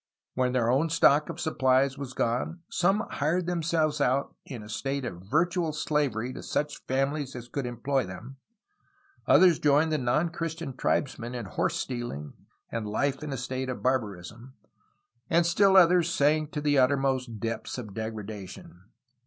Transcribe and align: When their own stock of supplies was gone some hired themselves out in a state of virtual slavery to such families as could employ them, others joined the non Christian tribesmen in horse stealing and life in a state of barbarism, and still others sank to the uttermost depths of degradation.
When 0.33 0.53
their 0.53 0.71
own 0.71 0.89
stock 0.89 1.29
of 1.29 1.39
supplies 1.39 1.95
was 1.95 2.13
gone 2.15 2.61
some 2.71 3.01
hired 3.11 3.45
themselves 3.45 4.01
out 4.01 4.35
in 4.47 4.63
a 4.63 4.67
state 4.67 5.05
of 5.05 5.21
virtual 5.29 5.71
slavery 5.73 6.33
to 6.33 6.41
such 6.41 6.83
families 6.87 7.35
as 7.35 7.47
could 7.47 7.67
employ 7.67 8.07
them, 8.07 8.37
others 9.27 9.59
joined 9.59 9.91
the 9.91 9.99
non 9.99 10.29
Christian 10.29 10.75
tribesmen 10.75 11.35
in 11.35 11.45
horse 11.45 11.75
stealing 11.77 12.33
and 12.71 12.87
life 12.89 13.21
in 13.21 13.31
a 13.31 13.37
state 13.37 13.69
of 13.69 13.83
barbarism, 13.83 14.55
and 15.29 15.45
still 15.45 15.77
others 15.77 16.09
sank 16.11 16.51
to 16.53 16.61
the 16.61 16.79
uttermost 16.79 17.39
depths 17.39 17.77
of 17.77 17.93
degradation. 17.93 18.85